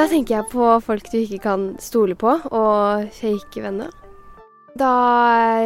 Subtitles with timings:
[0.00, 3.90] Da tenker jeg på folk du ikke kan stole på, og fake venner.
[4.78, 4.92] Da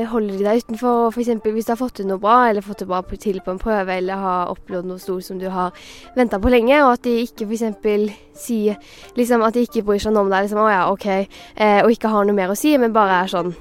[0.08, 1.29] holder de deg utenfor, f.eks.
[1.45, 3.95] hvis du har fått til noe bra, eller fått det bra til på en prøve,
[3.95, 5.76] eller har opplevd noe stort som du har
[6.17, 8.16] venta på lenge, og at de ikke f.eks.
[8.34, 8.80] sier
[9.14, 11.29] liksom at de ikke bryr seg noe om deg, liksom ja, okay.
[11.54, 13.54] eh, og ikke har noe mer å si, men bare er sånn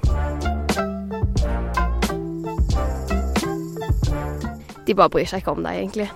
[4.84, 6.10] De bare bryr seg ikke om deg, egentlig.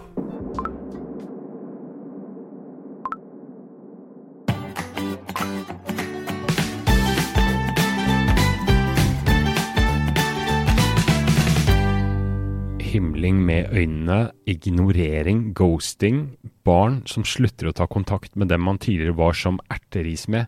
[13.29, 19.17] Himling med øynene, ignorering, ghosting, barn som slutter å ta kontakt med dem man tidligere
[19.17, 20.47] var som erteris med,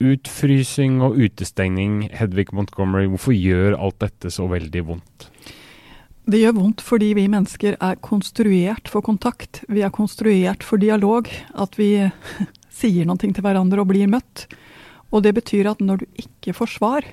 [0.00, 2.10] utfrysing og utestengning.
[2.10, 5.28] Hedvig Montgomery, hvorfor gjør alt dette så veldig vondt?
[6.30, 9.62] Det gjør vondt fordi vi mennesker er konstruert for kontakt.
[9.68, 11.28] Vi er konstruert for dialog.
[11.54, 12.10] At vi
[12.80, 14.48] sier noe til hverandre og blir møtt.
[15.10, 17.04] Og det betyr at når du ikke får svar,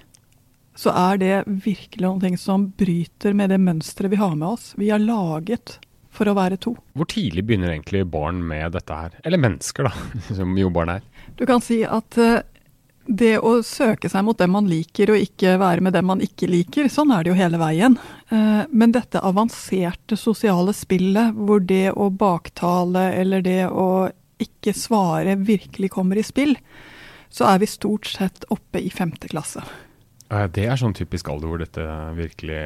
[0.78, 4.72] så er det virkelig noe som bryter med det mønsteret vi har med oss.
[4.78, 5.80] Vi er laget
[6.14, 6.76] for å være to.
[6.98, 9.18] Hvor tidlig begynner egentlig barn med dette her?
[9.26, 9.94] Eller mennesker, da,
[10.38, 11.08] som jo barn er.
[11.38, 12.40] Du kan si at uh,
[13.08, 16.50] det å søke seg mot dem man liker, og ikke være med dem man ikke
[16.52, 17.98] liker, sånn er det jo hele veien.
[18.30, 25.34] Uh, men dette avanserte sosiale spillet, hvor det å baktale eller det å ikke svare
[25.42, 26.54] virkelig kommer i spill,
[27.34, 29.66] så er vi stort sett oppe i femte klasse.
[30.28, 31.84] Det er sånn typisk alder hvor dette
[32.18, 32.62] virkelig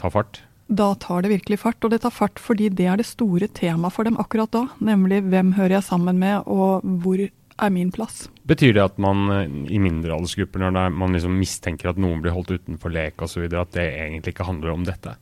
[0.00, 0.42] tar fart?
[0.70, 3.94] Da tar det virkelig fart, og det tar fart fordi det er det store temaet
[3.94, 4.66] for dem akkurat da.
[4.78, 8.28] Nemlig hvem hører jeg sammen med, og hvor er min plass.
[8.48, 12.36] Betyr det at man eh, i mindre aldersgrupper, når man liksom mistenker at noen blir
[12.36, 15.16] holdt utenfor lek osv., at det egentlig ikke handler om dette?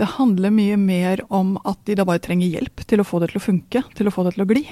[0.00, 3.28] Det handler mye mer om at de da bare trenger hjelp til å få det
[3.32, 4.64] til å funke, til å få det til å gli.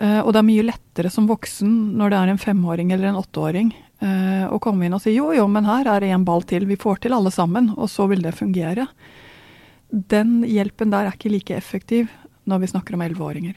[0.00, 3.20] Uh, og det er mye lettere som voksen når det er en femåring eller en
[3.20, 6.44] åtteåring Uh, og komme inn og si jo, jo, men her er det en ball
[6.44, 8.84] til, vi får til alle sammen, og så vil det fungere.
[9.88, 12.12] Den hjelpen der er ikke like effektiv
[12.44, 13.56] når vi snakker om elleveåringer.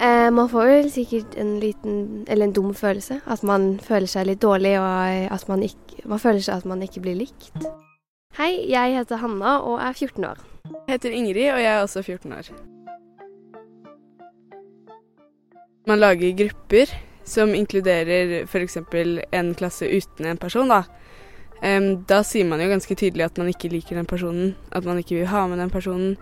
[0.00, 3.20] Eh, man får vel sikkert en liten, eller en dum følelse.
[3.26, 6.82] At man føler seg litt dårlig, og at man, ikke, man føler seg at man
[6.82, 7.52] ikke blir likt.
[8.38, 10.40] Hei, jeg heter Hanna og er 14 år.
[10.86, 12.52] Jeg heter Ingrid, og jeg er også 14 år.
[15.86, 16.92] Man lager grupper
[17.24, 18.78] som inkluderer f.eks.
[19.30, 20.84] en klasse uten en person, da.
[22.08, 25.20] Da sier man jo ganske tydelig at man ikke liker den personen, at man ikke
[25.20, 26.16] vil ha med den personen.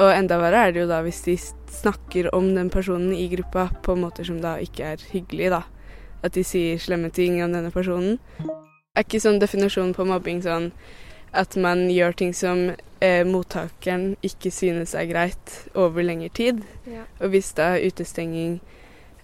[0.00, 3.68] Og enda verre er det jo da hvis de snakker om den personen i gruppa
[3.84, 5.62] på måter som da ikke er hyggelig, da.
[6.22, 8.18] At de sier slemme ting om denne personen.
[8.92, 10.70] Er ikke sånn definisjon på mobbing sånn
[11.32, 12.66] at man gjør ting som
[13.00, 16.60] eh, mottakeren ikke synes er greit over lengre tid.
[16.84, 17.06] Ja.
[17.24, 18.60] Og hvis da utestenging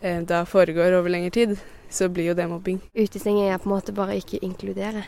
[0.00, 1.56] da foregår over lengre tid,
[1.90, 2.78] så blir jo det mobbing.
[2.94, 5.02] Utestenging er på en måte bare ikke inkludere.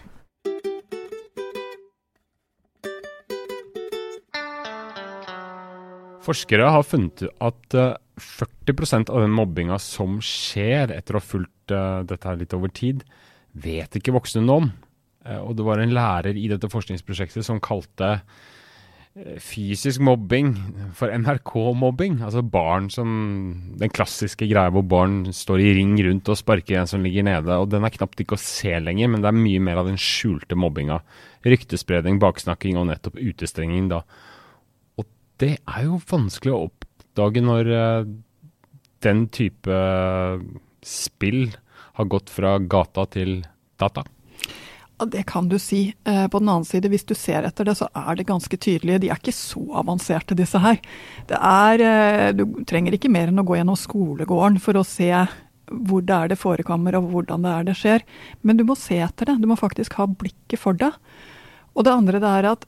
[6.20, 7.74] Forskere har funnet at
[8.20, 12.54] 40 eh, av den mobbinga som skjer etter å ha fulgt eh, dette her litt
[12.54, 13.06] over tid,
[13.52, 14.72] vet ikke voksne noe om.
[15.44, 18.20] Og det var en lærer i dette forskningsprosjektet som kalte Eh,
[19.42, 20.52] fysisk mobbing
[20.94, 22.20] for NRK-mobbing.
[22.22, 23.10] Altså barn som
[23.80, 27.50] Den klassiske greia hvor barn står i ring rundt og sparker en som ligger nede.
[27.50, 29.98] og Den er knapt ikke å se lenger, men det er mye mer av den
[29.98, 31.00] skjulte mobbinga.
[31.44, 34.04] Ryktespredning, baksnakking og nettopp utestenging, da.
[35.00, 35.08] Og
[35.42, 38.10] det er jo vanskelig å oppdage når uh,
[39.02, 39.82] den type
[40.86, 41.50] spill
[41.98, 43.40] har gått fra gata til
[43.80, 44.04] data.
[45.06, 45.94] Det kan du si.
[46.04, 49.00] Eh, på den annen side, hvis du ser etter det, så er det ganske tydelig.
[49.00, 50.80] De er ikke så avanserte, disse her.
[51.28, 55.10] Det er, eh, Du trenger ikke mer enn å gå gjennom skolegården for å se
[55.70, 58.02] hvor det er det forekommer og hvordan det er det skjer.
[58.42, 59.40] Men du må se etter det.
[59.40, 60.92] Du må faktisk ha blikket for det.
[61.76, 62.64] Og det andre det er at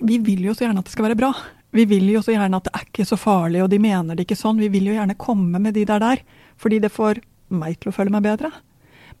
[0.00, 1.32] vi vil jo så gjerne at det skal være bra.
[1.72, 4.26] Vi vil jo så gjerne at det er ikke så farlig, og de mener det
[4.26, 4.60] ikke sånn.
[4.62, 6.22] Vi vil jo gjerne komme med de der der,
[6.56, 7.20] fordi det får
[7.50, 8.52] meg til å føle meg bedre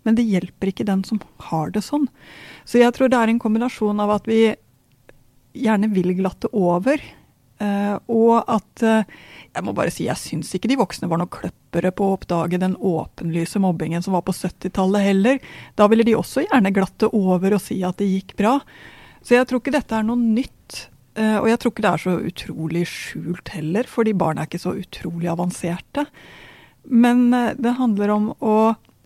[0.04, 2.06] men det hjelper ikke den som har det sånn.
[2.68, 4.54] Så jeg tror det er en kombinasjon av at vi
[5.54, 7.00] gjerne vil glatte over,
[7.62, 9.20] uh, og at uh,
[9.54, 12.58] Jeg må bare si, jeg syns ikke de voksne var noe kløppere på å oppdage
[12.58, 15.36] den åpenlyse mobbingen som var på 70-tallet heller.
[15.78, 18.56] Da ville de også gjerne glatte over og si at det gikk bra.
[19.22, 20.88] Så jeg tror ikke dette er noe nytt.
[21.14, 24.64] Uh, og jeg tror ikke det er så utrolig skjult heller, fordi barn er ikke
[24.64, 26.08] så utrolig avanserte.
[26.90, 28.56] Men det handler om å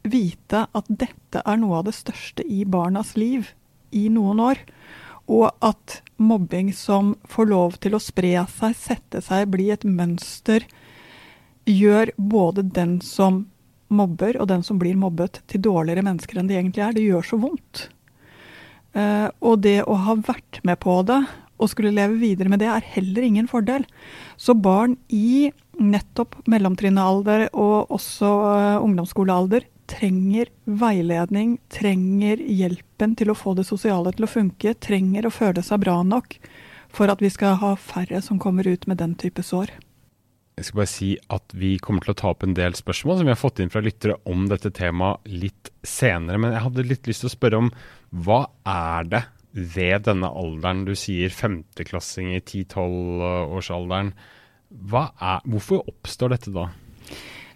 [0.03, 3.53] vite at dette er noe av det største i barnas liv
[3.91, 4.59] i noen år.
[5.29, 10.65] og at mobbing som får lov til å spre seg, sette seg, bli et mønster,
[11.69, 13.43] gjør både den som
[13.93, 16.97] mobber og den som blir mobbet, til dårligere mennesker enn de egentlig er.
[16.97, 17.89] Det gjør så vondt.
[18.97, 21.21] Uh, og det å ha vært med på det
[21.59, 23.85] og skulle leve videre med det, er heller ingen fordel.
[24.41, 33.37] Så barn i nettopp mellomtrinnealder og også uh, ungdomsskolealder trenger veiledning, trenger hjelpen til å
[33.39, 36.39] få det sosiale til å funke, trenger å føle seg bra nok
[36.95, 39.73] for at vi skal ha færre som kommer ut med den type sår.
[40.59, 43.29] Jeg skal bare si at Vi kommer til å ta opp en del spørsmål som
[43.29, 46.41] vi har fått inn fra lyttere om dette temaet litt senere.
[46.43, 47.69] Men jeg hadde litt lyst til å spørre om
[48.11, 54.11] hva er det ved denne alderen, du sier femteklassing i 10-12-årsalderen,
[54.69, 56.69] hvorfor oppstår dette da?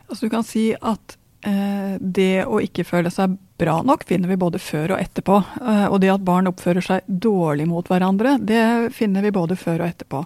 [0.09, 4.61] Altså Du kan si at det å ikke føle seg bra nok finner vi både
[4.63, 5.39] før og etterpå.
[5.63, 9.85] Eh, og det at barn oppfører seg dårlig mot hverandre, det finner vi både før
[9.85, 10.25] og etterpå.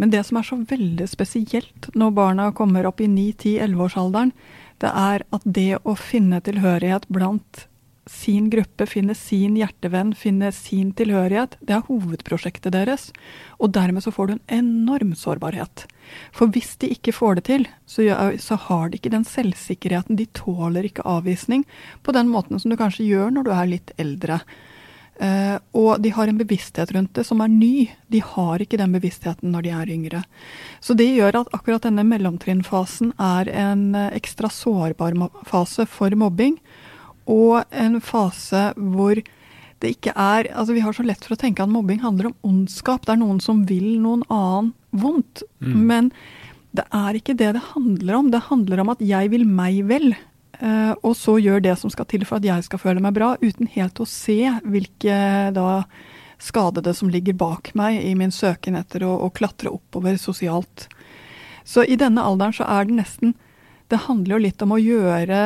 [0.00, 4.32] Men det som er så veldig spesielt når barna kommer opp i 9-10-11-årsalderen,
[4.78, 7.66] det er at det å finne tilhørighet blant
[8.08, 11.58] sin gruppe, finne sin hjertevenn, finne sin tilhørighet.
[11.60, 13.10] Det er hovedprosjektet deres.
[13.60, 15.84] Og dermed så får du en enorm sårbarhet.
[16.32, 18.08] For hvis de ikke får det til, så,
[18.68, 20.16] har de ikke den selvsikkerheten.
[20.16, 21.66] De tåler ikke avvisning
[22.02, 24.40] på den måten som du kanskje gjør når du er litt eldre.
[25.18, 27.88] Uh, og de har en bevissthet rundt det som er ny.
[28.06, 30.22] De har ikke den bevisstheten når de er yngre.
[30.80, 35.18] Så det gjør at akkurat denne mellomtrinnfasen er en ekstra sårbar
[35.50, 36.56] fase for mobbing
[37.28, 39.20] og en fase hvor
[39.78, 42.38] det ikke er altså Vi har så lett for å tenke at mobbing handler om
[42.50, 43.04] ondskap.
[43.06, 45.44] Det er noen som vil noen annen vondt.
[45.62, 45.76] Mm.
[45.86, 46.08] Men
[46.74, 48.32] det er ikke det det handler om.
[48.32, 50.10] Det handler om at jeg vil meg vel.
[50.58, 53.36] Uh, og så gjør det som skal til for at jeg skal føle meg bra,
[53.38, 55.18] uten helt å se hvilke
[55.54, 55.84] da
[56.42, 60.88] skadede som ligger bak meg i min søken etter å, å klatre oppover sosialt.
[61.66, 63.34] Så i denne alderen så er det nesten
[63.88, 65.40] Det handler jo litt om å gjøre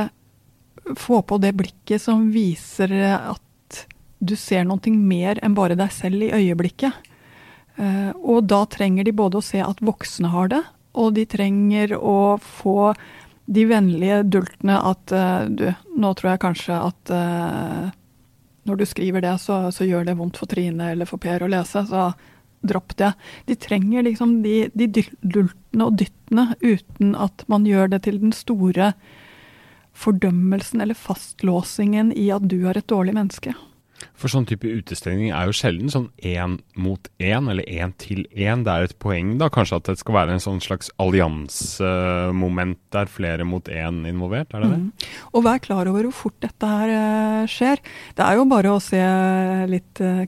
[0.99, 3.41] få på det blikket som viser at
[4.23, 6.95] du ser noe mer enn bare deg selv i øyeblikket.
[7.81, 10.63] Eh, og da trenger de både å se at voksne har det,
[10.93, 12.93] og de trenger å få
[13.53, 15.67] de vennlige dultene at eh, du,
[15.99, 17.17] nå tror jeg kanskje at
[18.63, 21.51] når du skriver det, så, så, gjør det vondt for Trine eller for Per å
[21.51, 22.13] lese, så
[22.63, 23.11] dropp det.
[23.49, 24.87] De trenger liksom de, de
[25.21, 28.93] dultene og dyttene uten at man gjør det til den store
[29.93, 33.55] fordømmelsen eller fastlåsingen i at du er et dårlig menneske.
[34.19, 38.65] For sånn type utestengning er jo sjelden sånn én mot én, eller én til én.
[38.67, 43.11] Det er et poeng da, kanskje at det skal være en sånn slags alliansemoment der
[43.11, 44.81] flere mot én involvert, er det det?
[44.83, 45.09] Mm.
[45.33, 47.83] Og vær klar over hvor fort dette her uh, skjer.
[48.19, 49.03] Det er jo bare å se
[49.71, 50.25] litt uh,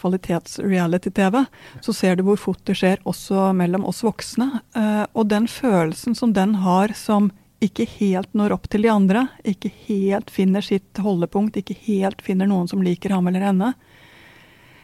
[0.00, 1.42] kvalitets-reality-TV,
[1.84, 4.48] så ser du hvor fort det skjer også mellom oss voksne.
[4.76, 7.30] Uh, og den følelsen som den har som
[7.62, 12.50] ikke helt når opp til de andre, ikke helt finner sitt holdepunkt, ikke helt finner
[12.50, 13.72] noen som liker ham eller henne.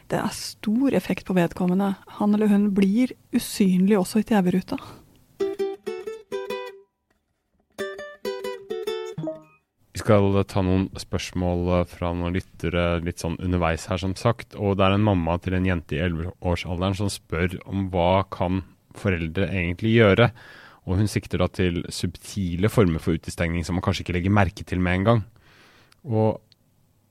[0.09, 1.91] Det er stor effekt på vedkommende.
[2.21, 4.79] Han eller hun blir usynlig også i TV-ruta.
[9.93, 14.55] Vi skal ta noen spørsmål fra noen lyttere litt sånn underveis her, som sagt.
[14.55, 18.63] Og det er en mamma til en jente i 11-årsalderen som spør om hva kan
[18.97, 20.31] foreldre egentlig gjøre
[20.89, 24.65] og hun sikter da til subtile former for utestengning som man kanskje ikke legger merke
[24.65, 25.25] til med en gang.
[26.09, 26.41] Og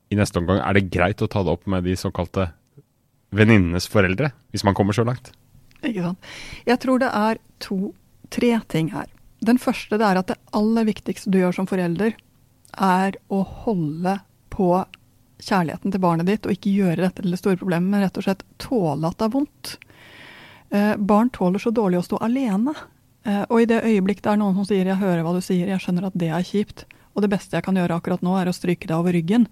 [0.10, 2.50] i neste omgang er det greit å ta det opp med de såkalte
[3.36, 5.30] venninnenes foreldre, hvis man kommer så langt.
[5.84, 6.30] Ikke sant.
[6.66, 7.94] Jeg tror det er to,
[8.34, 9.12] tre ting her.
[9.46, 12.16] Den første det er at det aller viktigste du gjør som forelder,
[12.74, 14.18] er å holde
[14.54, 14.72] på
[15.44, 18.26] kjærligheten til barnet ditt, og ikke gjøre dette til det store problemet, men rett og
[18.26, 19.74] slett tåle at det er vondt.
[20.74, 22.74] Eh, barn tåler så dårlig å stå alene.
[23.28, 25.68] Eh, og i det øyeblikk det er noen som sier 'jeg hører hva du sier,
[25.68, 28.48] jeg skjønner at det er kjipt', og det beste jeg kan gjøre akkurat nå er
[28.48, 29.48] å stryke deg over ryggen,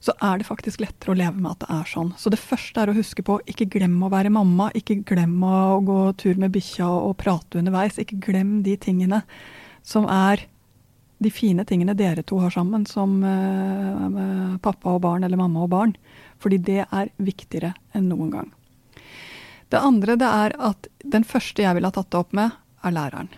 [0.00, 2.12] så er det faktisk lettere å leve med at det er sånn.
[2.16, 5.80] Så det første er å huske på ikke glem å være mamma, ikke glem å
[5.82, 7.98] gå tur med bikkja og prate underveis.
[7.98, 9.22] Ikke glem de tingene
[9.82, 10.46] som er
[11.18, 15.72] de fine tingene dere to har sammen som uh, pappa og barn eller mamma og
[15.74, 15.96] barn.
[16.38, 18.52] Fordi det er viktigere enn noen gang.
[19.68, 22.54] Det andre det er at den første jeg ville ha tatt det opp med,
[22.84, 23.30] er læreren.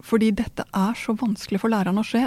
[0.00, 2.24] Fordi dette er så vanskelig for læreren å se.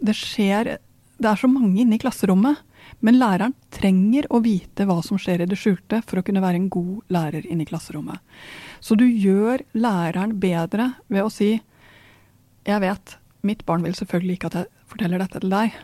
[0.00, 0.78] Det skjer
[1.18, 2.60] Det er så mange inne i klasserommet.
[3.00, 6.60] Men læreren trenger å vite hva som skjer i det skjulte for å kunne være
[6.60, 8.18] en god lærer inne i klasserommet.
[8.80, 11.58] Så du gjør læreren bedre ved å si
[12.68, 15.76] Jeg vet, mitt barn vil selvfølgelig ikke at jeg forteller dette til deg,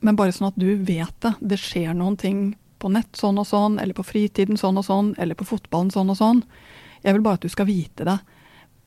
[0.00, 1.34] men bare sånn at du vet det.
[1.40, 2.38] Det skjer noen ting
[2.80, 6.12] på nett sånn og sånn, eller på fritiden sånn og sånn, eller på fotballen sånn
[6.14, 6.40] og sånn.
[7.04, 8.16] Jeg vil bare at du skal vite det.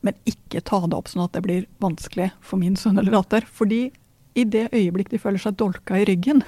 [0.04, 3.46] Men ikke ta det opp sånn at det blir vanskelig for min sønn eller datter.
[3.48, 3.88] Fordi
[4.34, 6.42] i det øyeblikk de føler seg dolka i ryggen,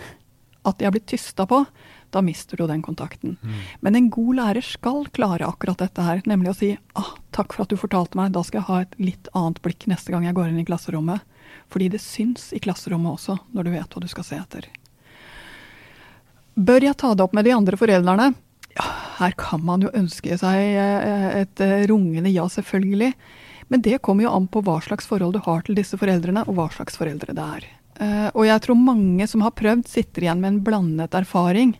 [0.66, 1.62] at de har blitt tysta på,
[2.10, 3.36] da mister du den kontakten.
[3.42, 3.60] Mm.
[3.86, 7.64] Men en god lærer skal klare akkurat dette her, nemlig å si ah, 'takk for
[7.64, 10.34] at du fortalte meg, da skal jeg ha et litt annet blikk neste gang jeg
[10.34, 11.22] går inn i klasserommet'.
[11.70, 14.66] Fordi det syns i klasserommet også, når du vet hva du skal se etter.
[16.56, 18.30] Bør jeg ta det opp med de andre foreldrene?
[18.76, 18.86] Ja,
[19.20, 23.12] her kan man jo ønske seg eh, et eh, rungende ja, selvfølgelig.
[23.68, 26.58] Men det kommer jo an på hva slags forhold du har til disse foreldrene, og
[26.58, 27.66] hva slags foreldre det er.
[27.96, 31.74] Eh, og jeg tror mange som har prøvd, sitter igjen med en blandet erfaring.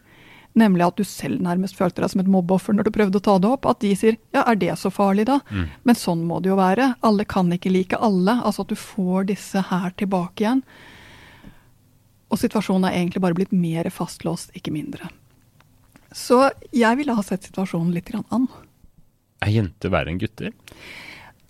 [0.57, 3.37] Nemlig at du selv nærmest følte deg som et mobbeoffer når du prøvde å ta
[3.43, 3.69] det opp.
[3.69, 5.43] At de sier ja, er det så farlig da?
[5.53, 5.67] Mm.
[5.85, 6.95] Men sånn må det jo være.
[7.05, 8.39] Alle kan ikke like alle.
[8.41, 10.65] Altså at du får disse her tilbake igjen.
[12.33, 15.13] Og situasjonen er egentlig bare blitt mer fastlåst, ikke mindre.
[16.17, 18.49] Så jeg ville ha sett situasjonen litt an.
[19.45, 20.55] Er jenter verre enn gutter?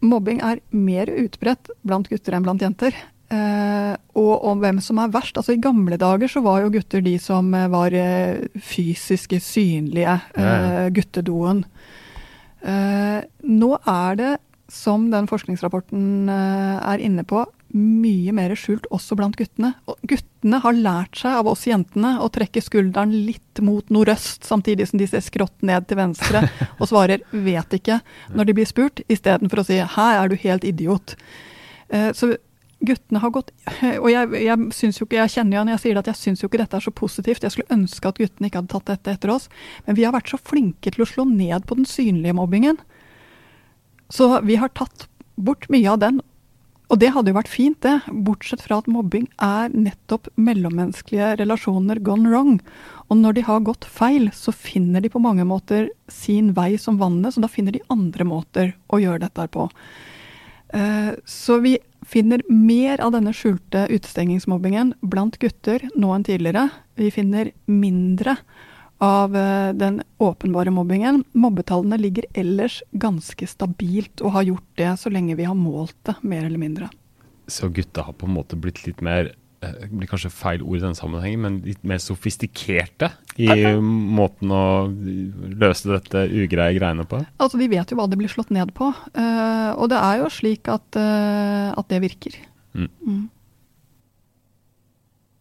[0.09, 2.97] Mobbing er mer utbredt blant gutter enn blant jenter.
[3.27, 5.37] Uh, og om hvem som er verst.
[5.39, 10.15] Altså I gamle dager så var jo gutter de som eh, var uh, fysiske, synlige.
[10.39, 11.65] Uh, guttedoen.
[12.67, 14.33] Eh, nå er det,
[14.73, 17.45] som den forskningsrapporten eh, er inne på,
[17.77, 19.73] mye mer skjult også blant guttene.
[19.91, 24.89] Og guttene har lært seg av oss jentene å trekke skulderen litt mot nordøst, samtidig
[24.91, 26.47] som de ser skrått ned til venstre
[26.81, 28.01] og svarer 'vet ikke'
[28.35, 31.17] når de blir spurt, istedenfor å si 'her er du helt idiot'.
[31.91, 32.37] Eh, så
[32.81, 33.53] guttene har gått
[34.03, 36.43] Og jeg, jeg, jo ikke, jeg kjenner jo når jeg sier det at jeg syns
[36.43, 37.43] jo ikke dette er så positivt.
[37.43, 39.49] Jeg skulle ønske at guttene ikke hadde tatt dette etter oss.
[39.87, 42.79] Men vi har vært så flinke til å slå ned på den synlige mobbingen.
[44.13, 46.23] Så vi har tatt bort mye av den
[46.87, 47.97] og det hadde jo vært fint, det,
[48.27, 52.61] bortsett fra at mobbing er nettopp mellommenneskelige relasjoner gone wrong.
[53.11, 57.01] Og når de har gått feil, så finner de på mange måter sin vei som
[57.01, 59.67] vannet, så da finner de andre måter å gjøre dette på.
[60.79, 61.75] Eh, så vi
[62.07, 66.69] finner mer av denne skjulte utestengingsmobbingen blant gutter nå enn tidligere.
[66.95, 68.37] Vi finner mindre
[68.99, 71.25] av eh, den åpenbare mobbingen.
[71.33, 76.17] Mobbetallene ligger ellers ganske stabilt, og har gjort det så lenge vi har målt det,
[76.23, 76.91] mer eller mindre.
[77.47, 80.77] Så gutta har på en måte blitt litt mer det eh, blir kanskje feil ord
[80.77, 83.09] i denne sammenhengen, men litt mer sofistikerte
[83.41, 84.65] i måten å
[85.57, 87.23] løse dette ugreie greiene på?
[87.41, 88.91] Altså, De vet jo hva det blir slått ned på.
[89.17, 92.37] Uh, og det er jo slik at, at det virker.
[92.77, 92.91] Mm.
[93.01, 93.25] Mm.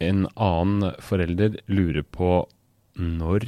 [0.07, 2.45] En annen forelder lurer på
[2.95, 3.47] når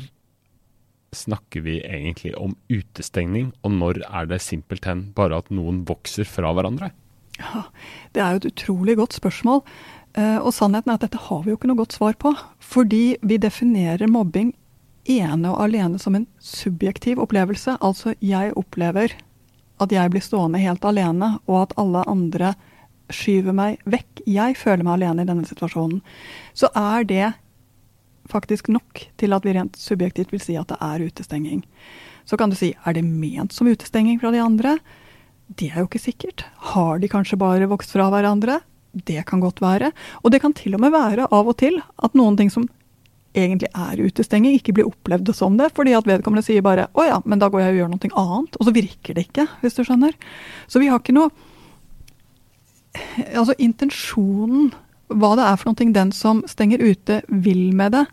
[1.16, 6.52] snakker vi egentlig om utestengning, og når er det simpelthen bare at noen vokser fra
[6.54, 6.92] hverandre?
[7.38, 7.68] Ja,
[8.14, 9.64] Det er jo et utrolig godt spørsmål.
[10.18, 12.34] Eh, og sannheten er at dette har vi jo ikke noe godt svar på.
[12.60, 14.54] Fordi vi definerer mobbing
[15.08, 17.78] ene og alene som en subjektiv opplevelse.
[17.80, 19.14] Altså jeg opplever
[19.80, 22.56] at jeg blir stående helt alene, og at alle andre
[23.14, 24.24] skyver meg vekk.
[24.26, 26.02] Jeg føler meg alene i denne situasjonen.
[26.58, 27.28] Så er det
[28.32, 31.64] faktisk nok til at vi rent subjektivt vil si at det er utestenging.
[32.28, 34.78] Så kan du si er det ment som utestenging fra de andre?
[35.48, 36.44] Det er jo ikke sikkert.
[36.74, 38.60] Har de kanskje bare vokst fra hverandre?
[38.92, 39.94] Det kan godt være.
[40.24, 42.68] Og det kan til og med være av og til at noen ting som
[43.38, 47.22] egentlig er utestenging, ikke blir opplevd som det, fordi at vedkommende sier bare 'Å ja,
[47.26, 49.84] men da går jeg og gjør noe annet', og så virker det ikke, hvis du
[49.84, 50.14] skjønner.
[50.68, 51.30] Så vi har ikke noe
[53.36, 54.72] Altså, intensjonen
[55.08, 58.06] hva det er for noe den som stenger ute, vil med det,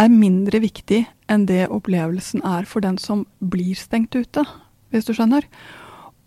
[0.00, 4.44] er mindre viktig enn det opplevelsen er for den som blir stengt ute,
[4.90, 5.46] hvis du skjønner.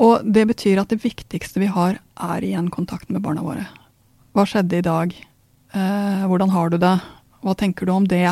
[0.03, 3.65] Og det betyr at det viktigste vi har, er igjen kontakt med barna våre.
[4.37, 5.15] Hva skjedde i dag?
[5.73, 6.95] Eh, hvordan har du det?
[7.41, 8.29] Hva tenker du om det?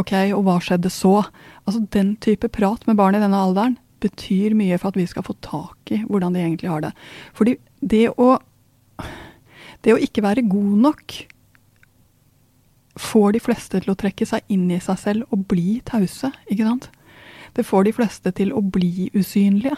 [0.00, 1.20] Ok, og hva skjedde så?
[1.66, 5.26] Altså Den type prat med barn i denne alderen betyr mye for at vi skal
[5.26, 6.94] få tak i hvordan de egentlig har det.
[7.36, 8.38] Fordi det å
[9.84, 11.14] det å ikke være god nok
[12.98, 16.66] får de fleste til å trekke seg inn i seg selv og bli tause, ikke
[16.66, 16.90] sant?
[17.54, 19.76] Det får de fleste til å bli usynlige.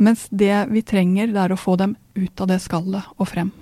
[0.00, 3.52] Mens det vi trenger, det er å få dem ut av det skallet og frem.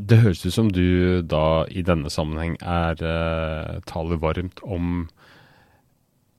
[0.00, 5.08] Det høres ut som du da i denne sammenheng er uh, taler varmt om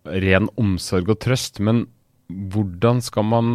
[0.04, 1.86] ren omsorg og trøst, men
[2.28, 3.52] hvordan skal man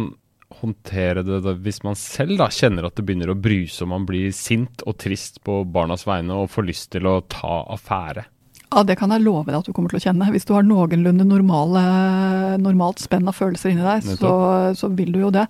[0.61, 4.07] håndtere det da, hvis man selv da kjenner at det begynner å bruse og man
[4.07, 8.25] blir sint og trist på barnas vegne og får lyst til å ta affære?
[8.67, 10.27] Ja, Det kan jeg love deg at du kommer til å kjenne.
[10.33, 11.83] Hvis du har noenlunde normale,
[12.59, 14.33] normalt spenn av følelser inni deg, så,
[14.75, 15.45] så, vil du jo det.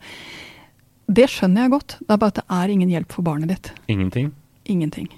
[1.10, 1.98] Det skjønner jeg godt.
[2.04, 3.72] Det er bare at det er ingen hjelp for barnet ditt.
[3.90, 4.30] Ingenting?
[4.70, 5.10] Ingenting.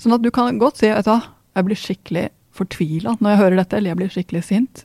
[0.00, 1.16] Sånn at du kan godt si vet du
[1.56, 4.84] jeg blir skikkelig fortvila når jeg hører dette, eller jeg blir skikkelig sint.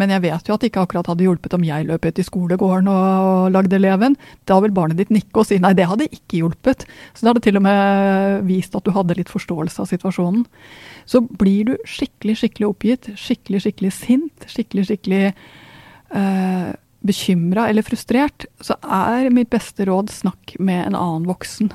[0.00, 2.26] Men jeg vet jo at det ikke akkurat hadde hjulpet om jeg løp ut i
[2.26, 4.16] skolegården og lagde eleven.
[4.48, 6.86] Da vil barnet ditt nikke og si nei, det hadde ikke hjulpet.
[7.14, 10.46] Så det hadde til og med vist at du hadde litt forståelse av situasjonen.
[11.06, 16.70] Så blir du skikkelig, skikkelig oppgitt, skikkelig, skikkelig sint, skikkelig, skikkelig eh,
[17.04, 21.70] bekymra eller frustrert, så er mitt beste råd snakk med en annen voksen.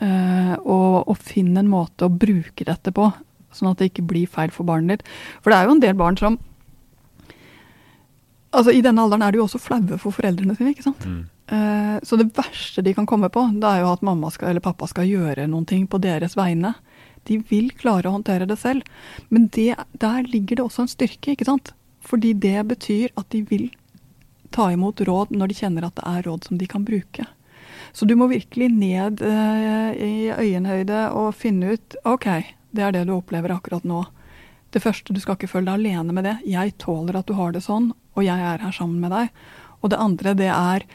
[0.00, 3.10] Eh, og, og finn en måte å bruke dette på,
[3.52, 5.10] sånn at det ikke blir feil for barnet ditt.
[5.44, 6.38] For det er jo en del barn som
[8.50, 10.72] Altså, I denne alderen er de jo også flaue for foreldrene sine.
[10.74, 11.04] ikke sant?
[11.06, 11.20] Mm.
[11.50, 14.64] Uh, så det verste de kan komme på, det er jo at mamma skal, eller
[14.64, 16.74] pappa skal gjøre noen ting på deres vegne.
[17.28, 18.86] De vil klare å håndtere det selv.
[19.28, 21.74] Men det, der ligger det også en styrke, ikke sant?
[22.06, 23.68] Fordi det betyr at de vil
[24.54, 27.26] ta imot råd når de kjenner at det er råd som de kan bruke.
[27.92, 32.26] Så du må virkelig ned uh, i øyenhøyde og finne ut OK,
[32.74, 34.04] det er det du opplever akkurat nå.
[34.70, 36.36] Det første, du skal ikke føle deg alene med det.
[36.46, 39.32] Jeg tåler at du har det sånn, og jeg er her sammen med deg.
[39.80, 40.86] Og det andre, det er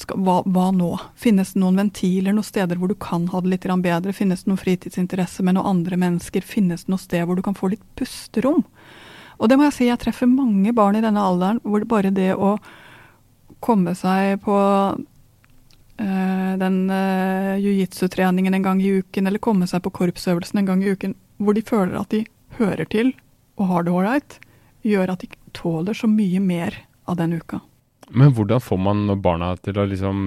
[0.00, 0.94] skal, hva, hva, nå?
[1.18, 4.12] Finnes det noen ventiler, noen steder hvor du kan ha det litt bedre?
[4.16, 6.40] Finnes det noen fritidsinteresse med noen andre mennesker?
[6.40, 8.64] Finnes det noe sted hvor du kan få litt pusterom?
[9.38, 12.14] Og det må jeg si, jeg treffer mange barn i denne alderen hvor det bare
[12.14, 12.56] det å
[13.62, 19.92] komme seg på øh, den øh, jiu-jitsu-treningen en gang i uken, eller komme seg på
[19.98, 22.24] korpsøvelsen en gang i uken, hvor de føler at de
[22.58, 23.12] hører til
[23.60, 24.38] og har det ålreit,
[24.86, 26.76] gjør at de tåler så mye mer
[27.08, 27.60] av den uka.
[28.12, 30.18] Men hvordan får man barna til å liksom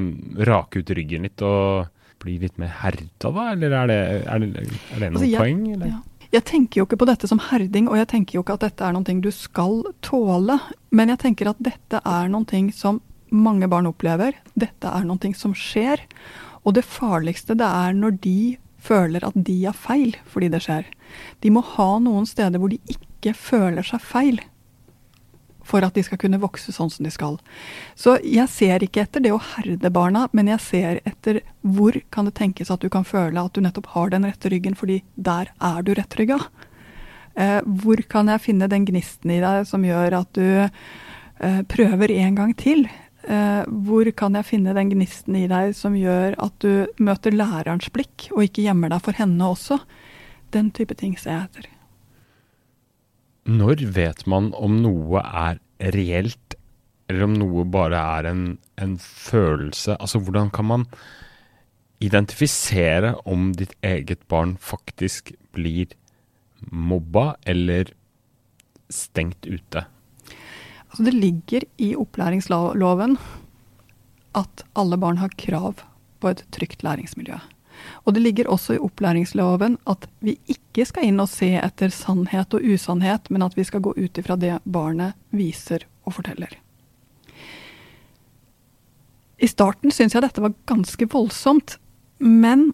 [0.47, 1.91] rake ut ryggen litt og
[2.23, 3.47] bli litt mer herda, da?
[3.53, 5.89] Eller er det, er det, er det noen altså, jeg, poeng?
[5.91, 5.99] Ja.
[6.33, 8.87] Jeg tenker jo ikke på dette som herding, og jeg tenker jo ikke at dette
[8.87, 10.57] er noe du skal tåle.
[10.95, 14.35] Men jeg tenker at dette er noe som mange barn opplever.
[14.57, 16.01] Dette er noe som skjer.
[16.65, 18.39] Og det farligste det er når de
[18.85, 20.89] føler at de har feil fordi det skjer.
[21.41, 24.43] De må ha noen steder hvor de ikke føler seg feil
[25.65, 27.39] for at de skal kunne vokse sånn som de skal.
[27.97, 32.29] Så jeg ser ikke etter det å herde barna, men jeg ser etter hvor kan
[32.29, 35.49] det tenkes at du kan føle at du nettopp har den rette ryggen, fordi der
[35.57, 36.37] er du rettrygga.
[37.35, 42.13] Eh, hvor kan jeg finne den gnisten i deg som gjør at du eh, prøver
[42.13, 42.85] en gang til?
[43.25, 47.89] Eh, hvor kan jeg finne den gnisten i deg som gjør at du møter lærerens
[47.93, 49.79] blikk, og ikke gjemmer deg for henne også?
[50.53, 51.71] Den type ting ser jeg etter.
[53.49, 55.59] Når vet man om noe er
[55.93, 56.57] reelt,
[57.09, 58.45] eller om noe bare er en,
[58.81, 59.97] en følelse?
[59.97, 60.87] Altså, hvordan kan man
[62.03, 65.93] identifisere om ditt eget barn faktisk blir
[66.69, 67.89] mobba eller
[68.89, 69.85] stengt ute?
[70.95, 73.17] Altså, det ligger i opplæringsloven
[74.31, 75.81] at alle barn har krav
[76.23, 77.35] på et trygt læringsmiljø.
[78.07, 82.55] Og det ligger også i opplæringsloven at vi ikke skal inn og se etter sannhet
[82.55, 86.55] og usannhet, men at vi skal gå ut ifra det barnet viser og forteller.
[89.35, 91.75] I starten syns jeg dette var ganske voldsomt,
[92.23, 92.69] men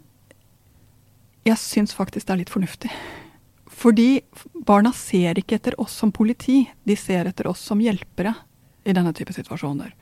[1.41, 2.93] jeg syns faktisk det er litt fornuftig.
[3.81, 4.21] Fordi
[4.67, 8.35] barna ser ikke etter oss som politi, de ser etter oss som hjelpere
[8.85, 9.93] i denne type situasjoner.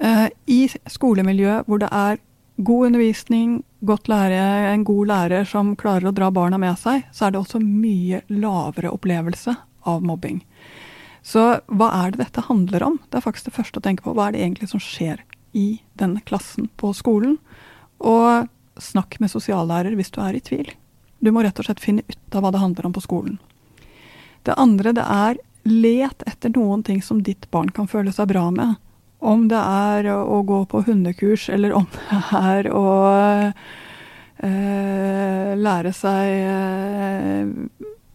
[0.00, 2.18] Uh, I skolemiljøet hvor det er
[2.64, 4.40] god undervisning, godt lære,
[4.72, 8.22] en god lærer som klarer å dra barna med seg, så er det også mye
[8.28, 9.54] lavere opplevelse
[9.88, 10.42] av mobbing.
[11.22, 12.98] Så hva er det dette handler om?
[13.08, 14.14] Det er faktisk det første å tenke på.
[14.16, 15.22] Hva er det egentlig som skjer
[15.56, 17.36] i denne klassen på skolen?
[18.00, 18.48] Og
[18.80, 20.70] snakk med sosiallærer hvis du er i tvil.
[21.20, 23.36] Du må rett og slett finne ut av hva det handler om på skolen.
[24.48, 28.46] Det andre det er let etter noen ting som ditt barn kan føle seg bra
[28.54, 28.78] med.
[29.20, 32.86] Om det er å gå på hundekurs, eller om det er å
[34.40, 37.50] eh, lære seg eh,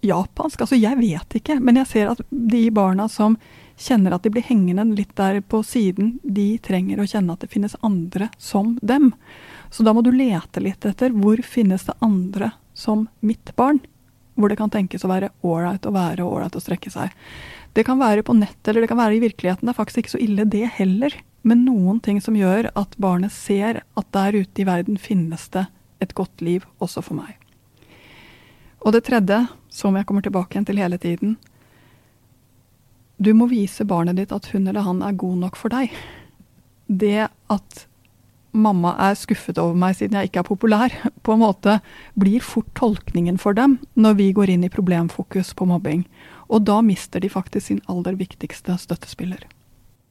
[0.05, 0.65] japansk.
[0.65, 3.37] Altså, jeg vet ikke, men jeg ser at de barna som
[3.77, 7.51] kjenner at de blir hengende litt der på siden, de trenger å kjenne at det
[7.51, 9.11] finnes andre som dem.
[9.69, 13.81] Så da må du lete litt etter hvor finnes det andre som mitt barn,
[14.35, 17.11] hvor det kan tenkes å være ålreit å være og ålreit å strekke seg.
[17.75, 19.67] Det kan være på nett, eller det kan være i virkeligheten.
[19.67, 21.15] Det er faktisk ikke så ille, det heller.
[21.43, 25.67] Men noen ting som gjør at barnet ser at der ute i verden finnes det
[26.03, 27.35] et godt liv også for meg.
[28.85, 29.41] Og det tredje,
[29.73, 31.35] som jeg kommer tilbake igjen til hele tiden,
[33.17, 35.91] du må vise barnet ditt at hun eller han er god nok for deg.
[36.87, 37.85] Det at
[38.55, 41.79] mamma er skuffet over meg siden jeg ikke er populær, på en måte
[42.19, 46.05] blir fort tolkningen for dem når vi går inn i problemfokus på mobbing.
[46.49, 49.45] Og da mister de faktisk sin aller viktigste støttespiller.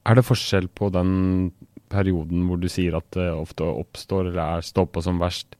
[0.04, 1.52] Er det forskjell på den
[1.92, 5.54] perioden hvor du sier at det ofte oppstår eller er står på som verst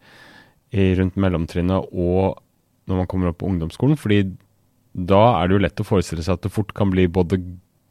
[0.75, 2.41] i rundt mellomtrinnet, og
[2.91, 3.99] når man kommer opp på ungdomsskolen?
[4.01, 4.25] Fordi
[4.95, 7.39] da er det jo lett å forestille seg at det fort kan bli både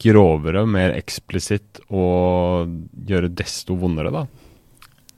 [0.04, 2.72] grovere, mer eksplisitt og
[3.08, 4.24] gjøre desto vondere, da.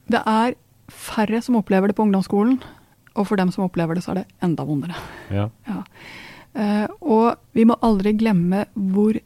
[0.07, 0.57] Det er
[0.93, 2.61] færre som opplever det på ungdomsskolen,
[3.17, 4.99] og for dem som opplever det, så er det enda vondere.
[5.33, 5.49] Ja.
[5.67, 5.81] Ja.
[6.57, 9.19] Eh, og vi må aldri glemme hvor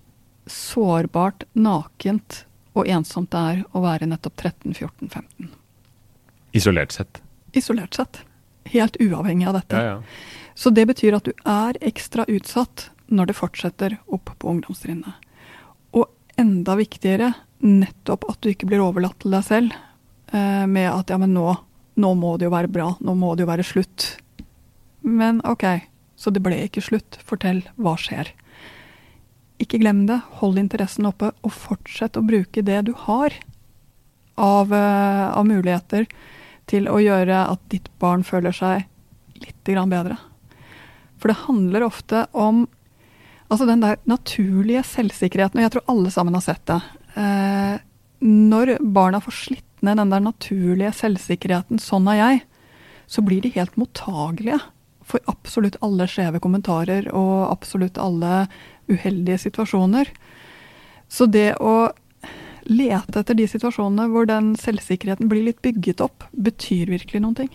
[0.50, 5.50] sårbart, nakent og ensomt det er å være nettopp 13-14-15.
[6.58, 7.20] Isolert sett.
[7.54, 8.22] Isolert sett.
[8.70, 9.78] Helt uavhengig av dette.
[9.78, 10.48] Ja, ja.
[10.58, 15.30] Så det betyr at du er ekstra utsatt når det fortsetter opp på ungdomstrinnet.
[15.96, 19.74] Og enda viktigere, nettopp at du ikke blir overlatt til deg selv
[20.34, 21.46] eh, med at ja, men nå,
[22.00, 24.08] nå må det jo være bra, nå må det jo være slutt.
[25.06, 25.64] Men OK,
[26.20, 27.16] så det ble ikke slutt.
[27.24, 28.34] Fortell, hva skjer?
[29.60, 33.36] Ikke glem det, hold interessen oppe, og fortsett å bruke det du har
[34.40, 36.06] av, eh, av muligheter
[36.70, 38.86] til å gjøre at ditt barn føler seg
[39.40, 40.18] litt bedre.
[41.20, 42.66] For det handler ofte om
[43.50, 46.80] altså den der naturlige selvsikkerheten, og jeg tror alle sammen har sett det.
[47.16, 47.78] Eh,
[48.20, 52.42] når barna får slitt ned den der naturlige selvsikkerheten, sånn er jeg,
[53.10, 54.60] så blir de helt mottagelige
[55.10, 58.44] for absolutt alle skjeve kommentarer og absolutt alle
[58.90, 60.10] uheldige situasjoner.
[61.10, 61.90] Så det å
[62.70, 67.50] lete etter de situasjonene hvor den selvsikkerheten blir litt bygget opp, betyr virkelig noen ting.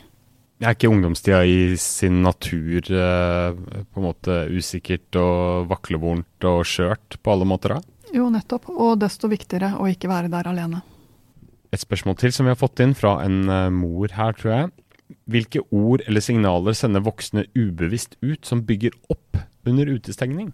[0.63, 3.57] Er ikke ungdomstida i sin natur eh,
[3.91, 7.81] på en måte usikkert og vaklevorent og skjørt på alle måter da?
[8.15, 8.69] Jo, nettopp.
[8.71, 10.79] Og desto viktigere å ikke være der alene.
[11.75, 14.71] Et spørsmål til som vi har fått inn fra en eh, mor her, tror jeg.
[15.29, 20.51] Hvilke ord eller signaler sender voksne ubevisst ut som bygger opp under utestengning?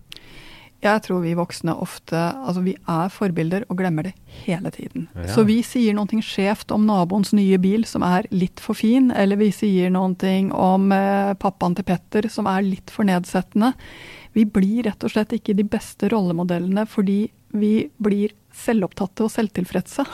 [0.82, 4.16] Jeg tror vi voksne ofte altså vi er forbilder og glemmer det
[4.48, 5.06] hele tiden.
[5.14, 5.28] Ja.
[5.36, 9.38] Så vi sier noe skjevt om naboens nye bil som er litt for fin, eller
[9.38, 13.76] vi sier noe om eh, pappaen til Petter som er litt for nedsettende.
[14.34, 20.08] Vi blir rett og slett ikke de beste rollemodellene fordi vi blir selvopptatte og selvtilfredse.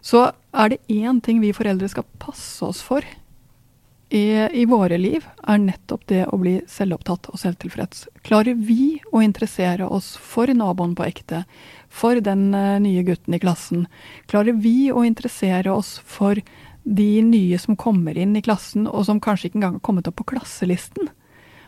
[0.00, 3.04] Så er det én ting vi foreldre skal passe oss for
[4.08, 8.06] i, i våre liv, er nettopp det å bli selvopptatt og selvtilfreds.
[8.24, 11.42] Klarer vi å interessere oss for naboen på ekte,
[11.88, 13.84] for den eh, nye gutten i klassen?
[14.30, 16.40] Klarer vi å interessere oss for
[16.88, 20.20] de nye som kommer inn i klassen, og som kanskje ikke engang har kommet opp
[20.22, 21.10] på klasselisten?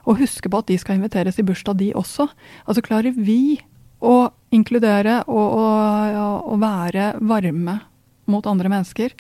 [0.09, 2.31] Og huske på at de skal inviteres i bursdag, de også.
[2.65, 3.61] Altså klarer vi
[4.01, 7.83] å inkludere og, og, og være varme
[8.31, 9.13] mot andre mennesker,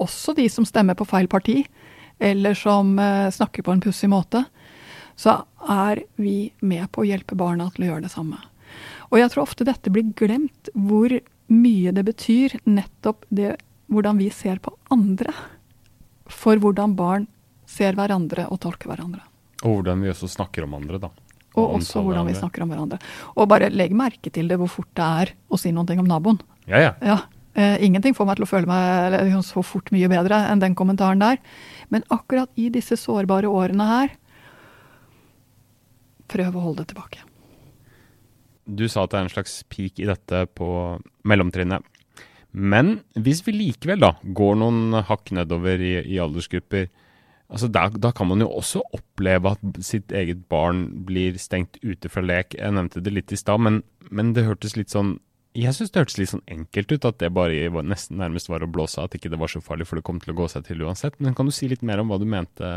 [0.00, 1.60] også de som stemmer på feil parti,
[2.18, 4.44] eller som eh, snakker på en pussig måte,
[5.16, 8.40] så er vi med på å hjelpe barna til å gjøre det samme.
[9.12, 11.12] Og jeg tror ofte dette blir glemt, hvor
[11.52, 13.54] mye det betyr nettopp det
[13.92, 15.34] hvordan vi ser på andre.
[16.30, 17.28] For hvordan barn
[17.68, 19.22] ser hverandre og tolker hverandre.
[19.62, 21.12] Og hvordan vi også snakker om andre, da.
[21.54, 22.98] Og også hvordan vi snakker om hverandre.
[23.38, 26.40] Og bare legg merke til det hvor fort det er å si noe om naboen.
[26.66, 26.92] Ja, ja.
[27.04, 27.18] Ja,
[27.54, 31.38] Ingenting får meg til å føle meg så fort mye bedre enn den kommentaren der.
[31.92, 34.16] Men akkurat i disse sårbare årene her,
[36.30, 37.22] prøv å holde det tilbake.
[38.64, 40.68] Du sa at det er en slags peak i dette på
[41.28, 41.84] mellomtrinnet.
[42.54, 46.86] Men hvis vi likevel da går noen hakk nedover i, i aldersgrupper,
[47.50, 52.08] altså da, da kan man jo også oppleve at sitt eget barn blir stengt ute
[52.08, 52.54] fra lek.
[52.56, 55.18] Jeg nevnte det litt i stad, men, men det hørtes litt sånn
[55.54, 58.64] Jeg syns det hørtes litt sånn enkelt ut, at det bare var, nesten nærmest var
[58.66, 60.48] å blåse av, at ikke det var så farlig, for det kom til å gå
[60.50, 61.14] seg til uansett.
[61.22, 62.70] Men kan du si litt mer om hva du mente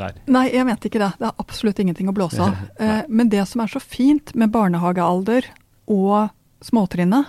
[0.00, 0.16] der?
[0.32, 1.10] Nei, jeg mente ikke det.
[1.20, 2.56] Det er absolutt ingenting å blåse av.
[2.82, 5.44] Eh, Men det som er så fint med barnehagealder
[5.92, 6.32] og
[6.64, 7.28] småtrinnet,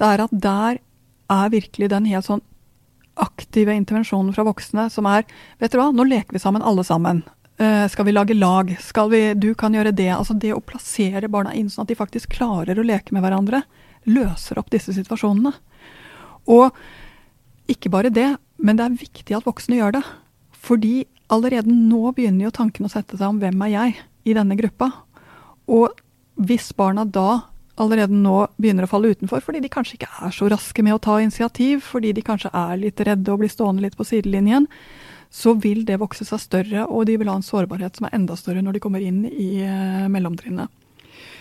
[0.00, 0.80] det er at der
[1.30, 2.42] er virkelig den helt sånn
[3.22, 5.26] aktive intervensjonen fra voksne som er
[5.60, 7.22] Vet du hva, nå leker vi sammen alle sammen.
[7.60, 8.72] Uh, skal vi lage lag?
[8.82, 10.10] Skal vi, du kan gjøre det.
[10.14, 13.62] Altså det å plassere barna inn sånn at de faktisk klarer å leke med hverandre,
[14.08, 15.52] løser opp disse situasjonene.
[16.50, 16.70] Og
[17.70, 20.02] ikke bare det, men det er viktig at voksne gjør det.
[20.62, 20.94] Fordi
[21.32, 23.96] allerede nå begynner jo tanken å sette seg om hvem er jeg
[24.28, 24.90] i denne gruppa.
[25.70, 25.94] Og
[26.42, 27.44] hvis barna da
[27.80, 31.00] allerede nå begynner å falle utenfor fordi de kanskje ikke er så raske med å
[31.02, 34.68] ta initiativ, fordi de kanskje er litt redde og blir stående litt på sidelinjen,
[35.32, 38.36] så vil det vokse seg større, og de vil ha en sårbarhet som er enda
[38.36, 40.68] større når de kommer inn i eh, mellomtrinnet.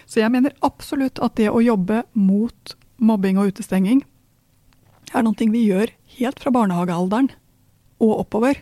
[0.06, 4.04] Så jeg mener absolutt at det å jobbe mot mobbing og utestenging
[5.12, 7.32] er noe vi gjør helt fra barnehagealderen
[8.02, 8.60] og oppover.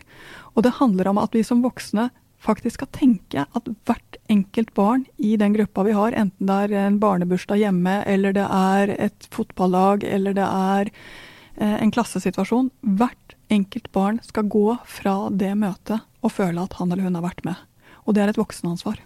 [0.56, 5.04] Og det handler om at vi som voksne faktisk skal tenke at hvert enkelt barn
[5.18, 9.28] i den gruppa vi har, enten det er en barnebursdag hjemme, eller det er et
[9.34, 16.06] fotballag, eller det er eh, en klassesituasjon Hvert enkelt barn skal gå fra det møtet
[16.24, 17.60] og føle at han eller hun har vært med.
[18.06, 19.00] Og det er et voksenansvar.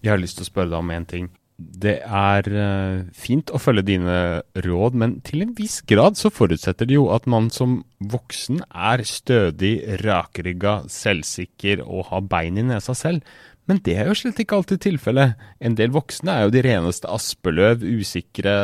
[0.00, 3.60] Jeg har lyst til å spørre deg om én ting det er uh, fint å
[3.60, 4.16] følge dine
[4.64, 9.04] råd, men til en viss grad så forutsetter det jo at man som voksen er
[9.04, 13.26] stødig, rakrygga, selvsikker og har bein i nesa selv.
[13.68, 15.42] Men det er jo slett ikke alltid tilfellet.
[15.62, 18.54] En del voksne er jo de reneste aspeløv, usikre,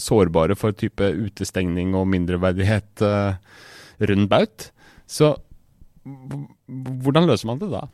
[0.00, 4.70] sårbare for type utestengning og mindreverdighet rundt rund baut.
[5.06, 5.34] Så
[6.04, 7.84] hvordan løser man det da?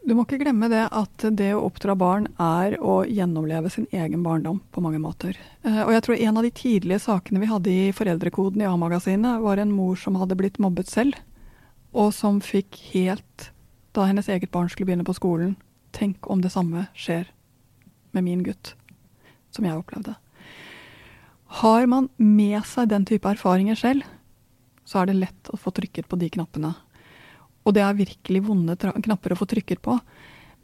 [0.00, 4.22] Du må ikke glemme det at det å oppdra barn er å gjennomleve sin egen
[4.24, 5.36] barndom på mange måter.
[5.60, 9.42] Eh, og jeg tror en av de tidlige sakene vi hadde i Foreldrekoden i A-magasinet,
[9.44, 11.20] var en mor som hadde blitt mobbet selv,
[11.92, 13.50] og som fikk helt,
[13.92, 15.54] da hennes eget barn skulle begynne på skolen,
[15.92, 17.28] tenk om det samme skjer
[18.16, 18.72] med min gutt,
[19.52, 20.16] som jeg opplevde.
[21.60, 24.06] Har man med seg den type erfaringer selv,
[24.86, 26.72] så er det lett å få trykket på de knappene
[27.70, 29.96] og det er virkelig vonde knapper å få trykket på.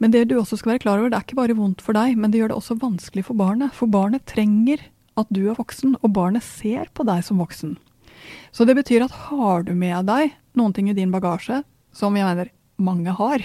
[0.03, 2.17] Men det du også skal være klar over, det er ikke bare vondt for deg,
[2.19, 3.73] men det gjør det også vanskelig for barnet.
[3.73, 4.83] For barnet trenger
[5.17, 7.77] at du er voksen, og barnet ser på deg som voksen.
[8.51, 11.63] Så det betyr at har du med deg noen ting i din bagasje,
[11.95, 13.41] som jeg mener mange har,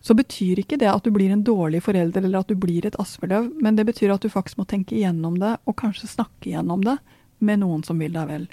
[0.00, 2.96] så betyr ikke det at du blir en dårlig forelder eller at du blir et
[3.02, 6.84] aspeløv, men det betyr at du faktisk må tenke igjennom det, og kanskje snakke igjennom
[6.86, 6.96] det
[7.44, 8.46] med noen som vil deg vel.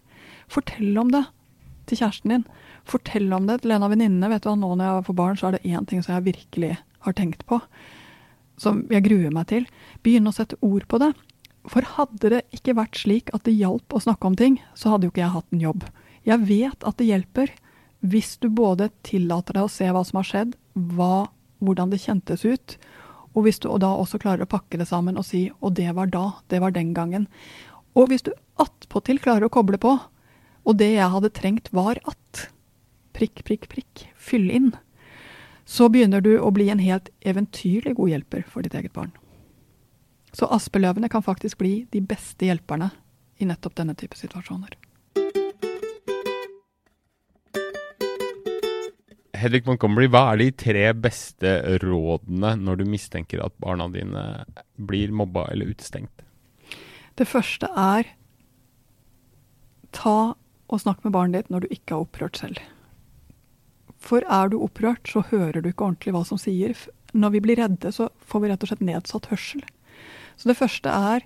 [0.51, 1.23] Fortell om det
[1.89, 2.47] til kjæresten din.
[2.85, 4.29] Fortell om det til en av venninnene.
[4.31, 6.27] Vet du hva, nå når jeg får barn, så er det én ting som jeg
[6.29, 7.59] virkelig har tenkt på.
[8.61, 9.65] Som jeg gruer meg til.
[10.05, 11.11] Begynne å sette ord på det.
[11.69, 15.07] For hadde det ikke vært slik at det hjalp å snakke om ting, så hadde
[15.07, 15.85] jo ikke jeg hatt en jobb.
[16.25, 17.53] Jeg vet at det hjelper
[18.05, 20.53] hvis du både tillater deg å se hva som har skjedd,
[20.93, 21.27] hva,
[21.63, 22.75] hvordan det kjentes ut,
[23.33, 26.07] og hvis du da også klarer å pakke det sammen og si 'og det var
[26.07, 27.27] da', det var den gangen'.
[27.95, 29.99] Og hvis du attpåtil klarer å koble på
[30.65, 32.49] og det jeg hadde trengt, var at
[33.15, 34.73] prikk, prikk, prikk, fyll inn.
[35.65, 39.13] Så begynner du å bli en helt eventyrlig god hjelper for ditt eget barn.
[40.35, 42.91] Så aspeløvene kan faktisk bli de beste hjelperne
[43.39, 44.75] i nettopp denne type situasjoner.
[49.35, 54.23] Hedvig Montgomery, hva er de tre beste rådene når du mistenker at barna dine
[54.75, 56.23] blir mobba eller utestengt?
[57.15, 58.11] Det første er
[59.95, 62.59] ta og snakk med barnet ditt når du ikke er opprørt selv.
[64.05, 66.77] For er du opprørt, så hører du ikke ordentlig hva som sier.
[67.17, 69.63] Når vi blir redde, så får vi rett og slett nedsatt hørsel.
[70.35, 71.25] Så det første er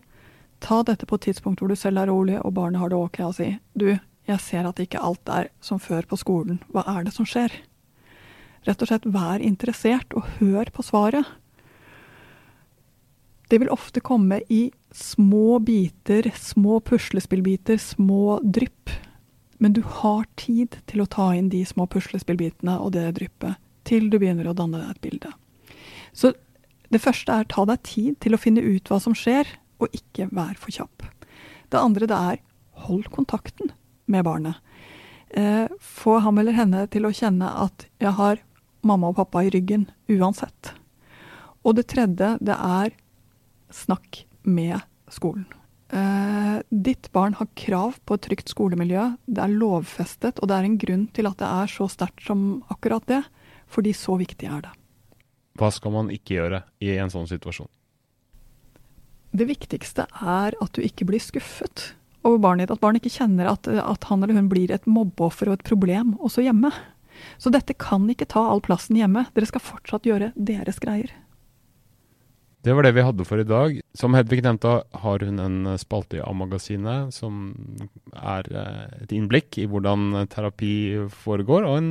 [0.64, 3.20] ta dette på et tidspunkt hvor du selv er rolig og barnet har det ok,
[3.26, 3.90] og si du,
[4.30, 7.54] jeg ser at ikke alt er som før på skolen, hva er det som skjer?
[8.68, 11.26] Rett og slett vær interessert og hør på svaret.
[13.50, 18.92] Det vil ofte komme i små biter, små puslespillbiter, små drypp.
[19.60, 24.08] Men du har tid til å ta inn de små puslespillbitene og det dryppet til
[24.12, 25.32] du begynner å danne deg et bilde.
[26.16, 26.34] Så
[26.90, 29.48] det første er ta deg tid til å finne ut hva som skjer,
[29.80, 31.06] og ikke vær for kjapp.
[31.70, 32.42] Det andre det er
[32.88, 33.74] hold kontakten
[34.10, 34.58] med barnet.
[35.30, 38.42] Eh, få ham eller henne til å kjenne at jeg har
[38.82, 40.74] mamma og pappa i ryggen uansett.
[41.64, 42.96] Og det tredje det er
[43.70, 44.80] snakk med
[45.12, 45.46] skolen.
[45.90, 49.08] Uh, ditt barn har krav på et trygt skolemiljø.
[49.26, 52.62] Det er lovfestet, og det er en grunn til at det er så sterkt som
[52.70, 53.24] akkurat det.
[53.70, 54.74] Fordi så viktig er det.
[55.60, 57.70] Hva skal man ikke gjøre i en sånn situasjon?
[59.30, 61.92] Det viktigste er at du ikke blir skuffet
[62.26, 62.78] over barnet ditt.
[62.78, 66.16] At barnet ikke kjenner at, at han eller hun blir et mobbeoffer og et problem
[66.18, 66.72] også hjemme.
[67.38, 69.28] Så dette kan ikke ta all plassen hjemme.
[69.36, 71.12] Dere skal fortsatt gjøre deres greier.
[72.62, 73.78] Det var det vi hadde for i dag.
[73.96, 77.54] Som Hedvig nevnte, har hun en spalte i A-magasinet som
[78.12, 80.74] er eh, et innblikk i hvordan terapi
[81.24, 81.90] foregår, og en,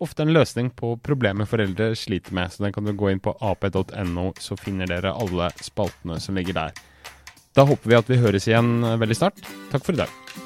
[0.00, 2.48] ofte en løsning på problemer foreldre sliter med.
[2.52, 6.62] Så den kan du gå inn på ap.no, så finner dere alle spaltene som ligger
[6.62, 6.84] der.
[7.56, 9.44] Da håper vi at vi høres igjen veldig snart.
[9.72, 10.45] Takk for i dag.